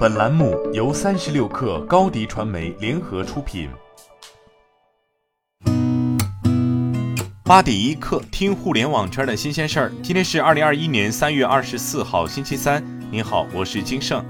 [0.00, 3.68] 本栏目由三十六氪高低传媒联合出品。
[7.44, 9.92] 八点一刻，听互联网圈的新鲜事儿。
[10.02, 12.82] 今天是二零二一年三月二十四号，星期三。
[13.10, 14.24] 您好，我是金盛。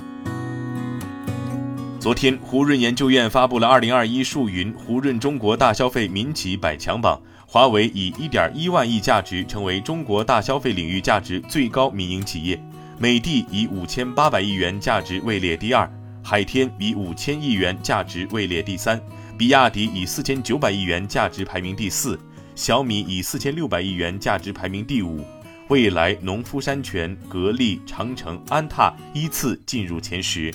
[2.00, 12.60] 昨天，胡润研究院发布了二零二一数云胡润中国大消费民企百强榜，华为以一点一万亿价值成为中国大消费领域价值最高民营企业。
[13.02, 15.90] 美的以五千八百亿元价值位列第二，
[16.22, 19.00] 海天以五千亿元价值位列第三，
[19.38, 22.20] 比亚迪以四千九百亿元价值排名第四，
[22.54, 25.24] 小米以四千六百亿元价值排名第五，
[25.68, 30.52] 蔚来、农夫山泉、格力、长城、安踏依次进入前十。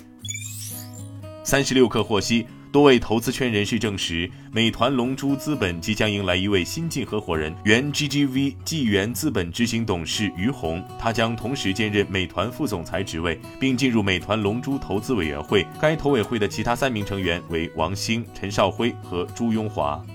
[1.44, 2.46] 三十六氪获悉。
[2.76, 15.66] 多位投资圈人士证实，美团龙珠资本即将迎来一位新晋合伙人，原 GGV 纪元资本执行董事于红，他将同时兼任美团副总裁职位，并进入美团龙珠投资委员会。
[15.80, 20.06] 该投委会的其他三名成员为王兴、陈少辉和朱庸华。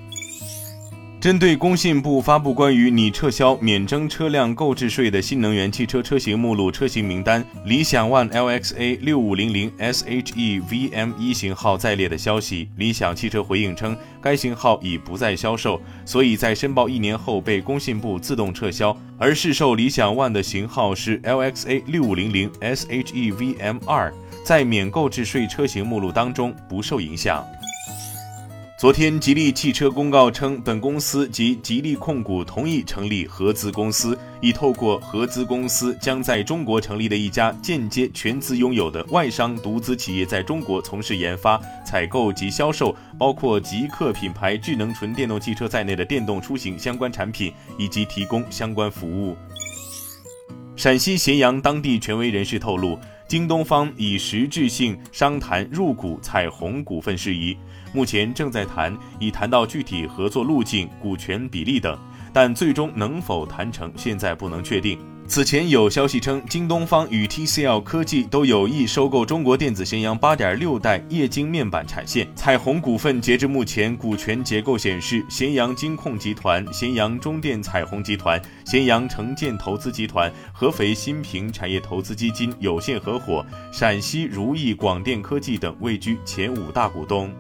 [1.20, 18.96] 针对工信部发布关于拟撤销免征车辆购置税的新能源汽车车型目录车型名单，理想 ONE LXA 六五零零 SHE VM 一型号在列的消息，理想汽车回应称，该型号已不再销售，所以在申报一年后被工信部自动撤销。
[19.18, 24.10] 而市售理想 ONE 的型号是 LXA 六五零零 SHE VM 二，
[24.42, 27.44] 在免购置税车型目录当中不受影响。
[28.80, 49.36] 昨天，吉利汽车公告称，本公司及吉利控股同意成立合资公司，已透过合资公司将在中国成立的一家间接全资拥有的外商独资企业在中国从事研发、采购及销售，包括极客品牌智能纯电动汽车在内的电动出行相关产品，以及提供相关服务。
[50.74, 52.98] 陕西咸阳当地权威人士透露，
[53.30, 57.56] 京东方已实质性商谈入股彩虹股份事宜。
[57.92, 61.96] 目前正在谈，已谈到具体合作路径、股权比例等，
[62.32, 64.98] 但最终能否谈成，现在不能确定。
[65.30, 72.26] 此前有消息称，京东方与 TCL 科技都有意收购中国电子咸阳8.6代液晶面板产线。
[72.34, 87.32] 彩虹股份截至目前股权结构显示：咸阳金控集团、咸阳中电彩虹集团、咸阳城建投资集团、合肥新平产业投资基金有限合伙、陕西如意广电科技等位居前五大股东。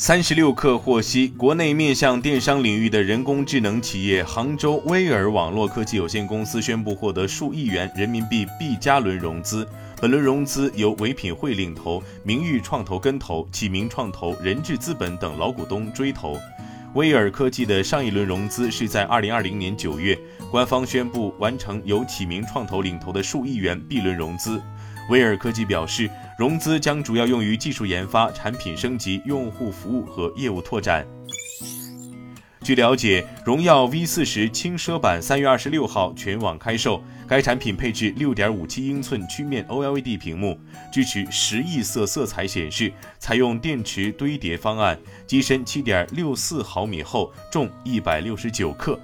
[0.00, 9.66] 三十六氪获悉，国内面向电商领域的人工智能企业杭州威尔网络科技有限公司宣布获得数亿元人民币 B 加轮融资。
[10.00, 16.38] 本轮融资由唯品会领投，名誉创投跟投，启明创投、人智资本等老股东追投。
[16.94, 20.16] 威尔科技的上一轮融资是在二零二零年九月，
[20.48, 24.62] 官方宣布完成由启明创投领投的数亿元 B 轮融资。
[25.08, 31.06] 威尔科技表示，融资将主要用于技术研发、产品升级、用户服务和业务拓展。
[32.62, 37.02] 据了解，荣耀 V 四十轻奢版三月二十六号全网开售。
[37.26, 40.58] 该产品配置六点五七英寸曲面 OLED 屏幕，
[40.90, 48.98] 支持十亿色色彩显示，采用电池堆叠方案，机身七点六四毫米厚，重一百六十九克。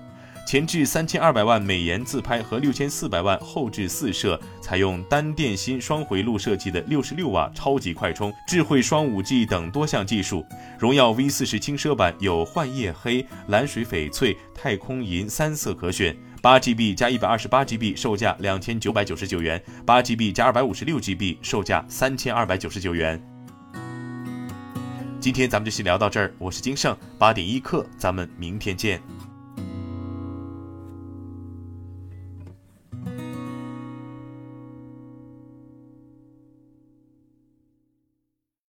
[0.55, 10.47] 前置三千二百万美颜自拍和六千四百万后置四摄，采用单电芯双回路设计的六十六瓦超级快充、智慧双五 G 等多项技术。
[10.79, 23.21] 荣耀 V 四十轻奢版有幻夜黑、蓝水翡翠、太空银三色可选，八 GB 加一百二十八 GB 售价两千九百九十九元，八 GB 加二百五十六 GB 售价三千二百九十九元。
[25.19, 29.03] 今天咱们就先聊到这儿，我是金盛八点一刻，咱们明天见。